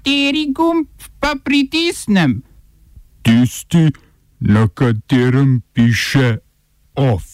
[0.00, 0.86] Kateri gumb
[1.20, 2.42] pa pritisnem?
[3.22, 3.92] Tisti,
[4.40, 6.38] na katerem piše
[6.94, 7.24] OF.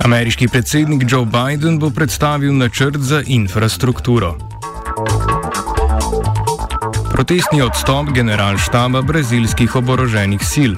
[0.00, 4.38] Ameriški predsednik Joe Biden bo predstavil načrt za infrastrukturo.
[7.12, 10.74] Protestni odstop generalštaba brazilskih oboroženih sil.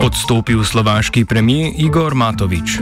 [0.00, 2.78] Odstopil slovaški premijer Igor Matovič.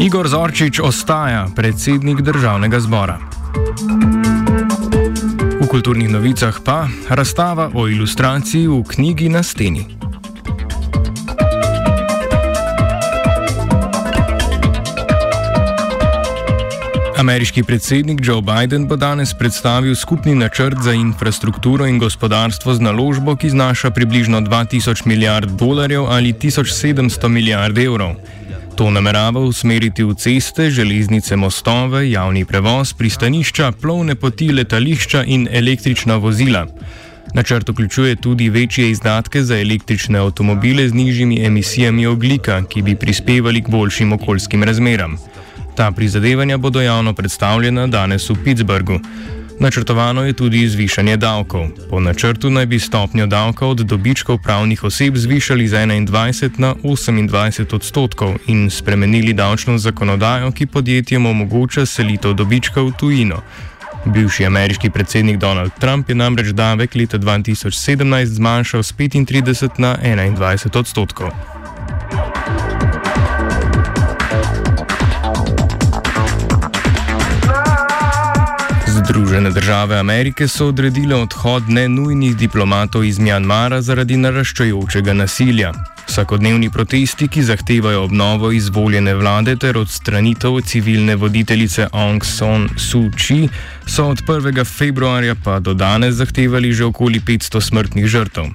[0.00, 3.18] Igor Zorčič ostaja predsednik državnega zbora.
[5.60, 9.97] V kulturnih novicah pa razstava o ilustraciji v knjigi na steni.
[17.18, 23.34] Ameriški predsednik Joe Biden bo danes predstavil skupni načrt za infrastrukturo in gospodarstvo z naložbo,
[23.36, 28.14] ki znaša približno 2000 milijard dolarjev ali 1700 milijard evrov.
[28.76, 36.16] To namerava usmeriti v ceste, železnice, mostove, javni prevoz, pristanišča, plovne poti, letališča in električna
[36.16, 36.66] vozila.
[37.34, 43.62] Načrt vključuje tudi večje izdatke za električne avtomobile z nižjimi emisijami oglika, ki bi prispevali
[43.62, 45.18] k boljšim okoljskim razmeram.
[45.78, 48.98] Ta prizadevanja bodo javno predstavljena danes v Pittsburghu.
[49.60, 51.68] Načrtovano je tudi zvišanje davkov.
[51.90, 57.74] Po načrtu naj bi stopnjo davka od dobičkov pravnih oseb zvišali z 21 na 28
[57.74, 63.38] odstotkov in spremenili davčno zakonodajo, ki podjetjem omogoča selitev dobička v tujino.
[64.04, 70.78] Bivši ameriški predsednik Donald Trump je namreč davek leta 2017 zmanjšal z 35 na 21
[70.78, 71.57] odstotkov.
[79.18, 85.72] Združene države Amerike so odredile odhod nenujnih diplomatov iz Mjanmara zaradi naraščajočega nasilja.
[86.06, 93.48] Vsakodnevni protesti, ki zahtevajo obnovo izvoljene vlade ter odstranitev civilne voditeljice Aung San Suu Kyi,
[93.86, 94.64] so od 1.
[94.64, 98.46] februarja pa do danes zahtevali že okoli 500 smrtnih žrtev.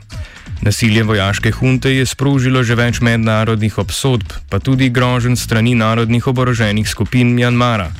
[0.62, 6.88] Nasilje vojaške hunte je sprožilo že več mednarodnih obsodb, pa tudi grožen strani narodnih oboroženih
[6.90, 7.91] skupin Mjanmara.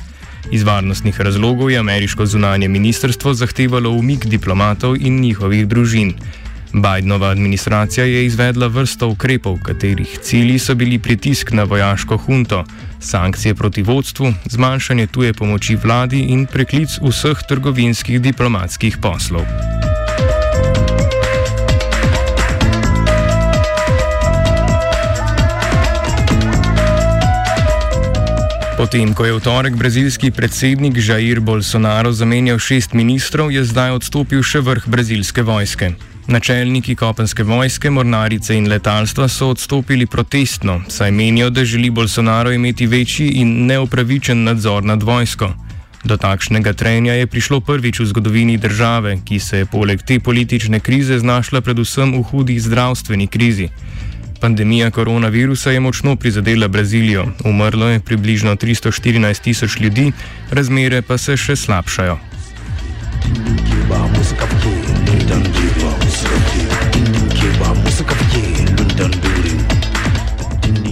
[0.50, 6.14] Iz varnostnih razlogov je ameriško zunanje ministrstvo zahtevalo umik diplomatov in njihovih družin.
[6.74, 12.64] Bidenova administracija je izvedla vrsto ukrepov, katerih cilji so bili pritisk na vojaško hunto,
[13.00, 19.46] sankcije proti vodstvu, zmanjšanje tuje pomoči vladi in preklic vseh trgovinskih diplomatskih poslov.
[28.94, 34.38] Potem, ko je v torek brazilski predsednik Jair Bolsonaro zamenjal šest ministrov, je zdaj odstopil
[34.38, 35.88] še vrh brazilske vojske.
[36.30, 42.86] Načelniki kopenske vojske, mornarice in letalstva so odstopili protestno, saj menijo, da želi Bolsonaro imeti
[42.86, 45.50] večji in neupravičen nadzor nad vojsko.
[46.06, 50.78] Do takšnega trenja je prišlo prvič v zgodovini države, ki se je poleg te politične
[50.78, 53.72] krize znašla predvsem v hudi zdravstveni krizi.
[54.44, 60.12] Pandemija koronavirusa je močno prizadela Brazilijo, umrlo je približno 314 tisoč ljudi,
[60.50, 62.18] razmere pa se še slabšajo.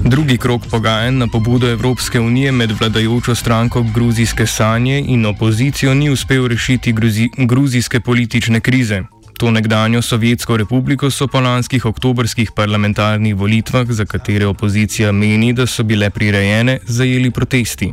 [0.04, 6.10] Drugi krok pogajanj na pobudo Evropske unije med vladajočo stranko Gruzijske sanje in opozicijo ni
[6.10, 9.02] uspel rešiti gruzi, gruzijske politične krize.
[9.42, 15.66] To nekdanjo Sovjetsko republiko so po lanskih oktobrskih parlamentarnih volitvah, za katere opozicija meni, da
[15.66, 17.92] so bile prirejene, zajeli protesti.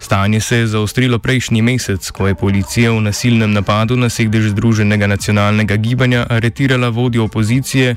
[0.00, 5.06] Stanje se je zaostrilo prejšnji mesec, ko je policija v nasilnem napadu na sedež Združenega
[5.06, 7.94] nacionalnega gibanja aretirala vodjo opozicije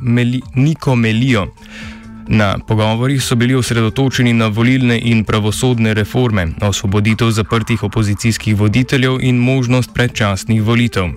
[0.00, 1.46] Meli, Niko Melijo.
[2.28, 9.36] Na pogovorih so bili osredotočeni na volilne in pravosodne reforme, osvoboditev zaprtih opozicijskih voditeljev in
[9.36, 11.10] možnost predčasnih volitev.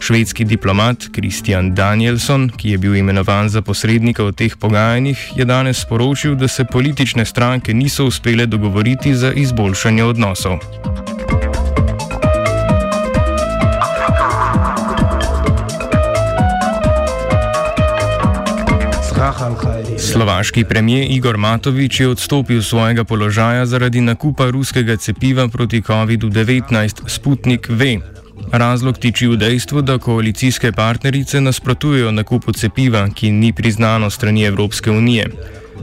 [0.00, 5.80] Švedski diplomat Kristjan Danielson, ki je bil imenovan za posrednika v teh pogajanjih, je danes
[5.82, 10.58] sporočil, da se politične stranke niso uspele dogovoriti za izboljšanje odnosov.
[19.98, 27.68] Slovaški premijer Igor Matovič je odstopil svojega položaja zaradi nakupa ruskega cepiva proti COVID-19 Sputnik
[27.68, 28.15] V.
[28.52, 34.90] Razlog tiči v dejstvu, da koalicijske partnerice nasprotujejo nakupu cepiva, ki ni priznano strani Evropske
[34.90, 35.30] unije.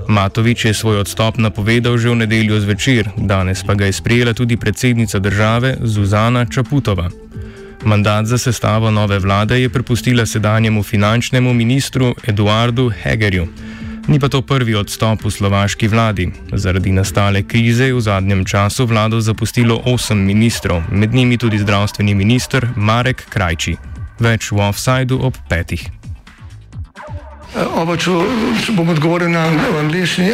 [0.07, 4.57] Matovič je svoj odstop napovedal že v nedeljo zvečer, danes pa ga je sprejela tudi
[4.57, 7.09] predsednica države Zuzana Čaputova.
[7.85, 13.47] Mandat za sestavo nove vlade je prepustila sedanjemu finančnemu ministru Eduardu Hegerju.
[14.07, 16.27] Ni pa to prvi odstop v slovaški vladi.
[16.51, 22.15] Zaradi nastale krize je v zadnjem času vlado zapustilo osem ministrov, med njimi tudi zdravstveni
[22.15, 23.77] minister Marek Krajči.
[24.19, 25.87] Več v offsajdu ob petih.
[27.53, 28.11] Oba, če,
[28.65, 29.47] če bom odgovoril na
[29.79, 30.33] angliški.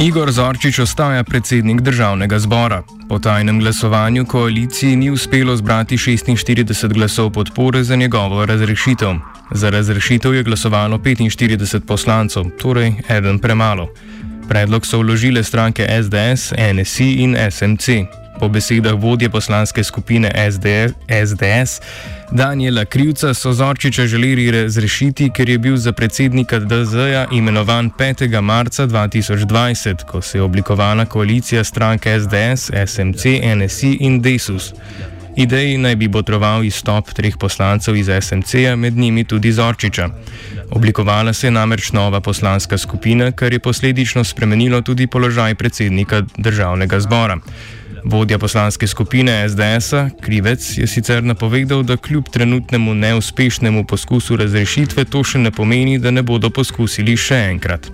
[0.00, 2.82] Igor Zorčič ostaja predsednik državnega zbora.
[3.08, 9.14] Po tajnem glasovanju koaliciji ni uspelo zbrati 46 glasov podpore za njegovo razrešitev.
[9.50, 13.88] Za razrešitev je glasovalo 45 poslancev, torej eden premalo.
[14.48, 17.88] Predlog so vložile stranke SDS, NSI in SMC.
[18.40, 20.94] Po besedah vodje poslanske skupine SDS,
[21.26, 21.80] SDS
[22.32, 28.40] Daniela Krivca so Zorčiča želeli razrešiti, ker je bil za predsednika DZ-ja imenovan 5.
[28.40, 33.24] marca 2020, ko se je oblikovala koalicija strank SDS, SMC,
[33.56, 34.72] NSI in Desus.
[35.36, 40.08] Ideji naj bi botroval izstop treh poslancev iz SMC-ja, med njimi tudi Zorčiča.
[40.70, 47.00] Oblikovala se je namreč nova poslanska skupina, kar je posledično spremenilo tudi položaj predsednika državnega
[47.00, 47.38] zbora.
[48.04, 55.24] Vodja poslanske skupine SDS-a, Krivec, je sicer napovedal, da kljub trenutnemu neuspešnemu poskusu razrešitve to
[55.24, 57.90] še ne pomeni, da ne bodo poskusili še enkrat.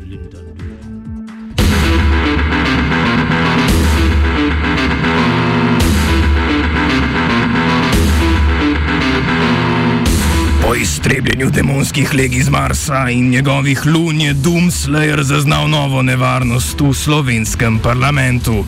[11.07, 17.79] Iztrebljenju demonskih legij z Marsa in njegovih lun je Doomslayer zaznal novo nevarnost v slovenskem
[17.79, 18.65] parlamentu.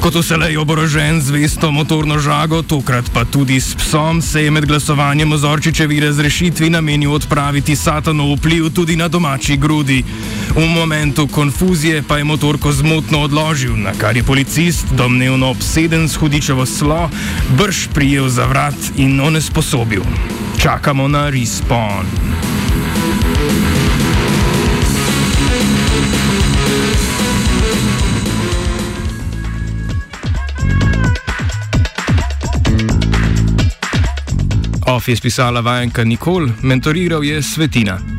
[0.00, 4.66] Kot vselej oborožen z vesto motorno žago, tokrat pa tudi s psom, se je med
[4.66, 10.04] glasovanjem o Zorčičevi razrešitvi namenil odpraviti satanov vpliv tudi na domači grudi.
[10.56, 16.20] V momentu konfuzije pa je motorko zmotno odložil, na kar je policist, domnevno obseden s
[16.20, 17.08] hudičevo slo,
[17.56, 20.04] brž prijel za vrat in onesposobil.
[20.58, 22.06] Čakamo na respawn.
[34.86, 38.17] Off je spisala vajenka Nikol, mentoriral je Svetina.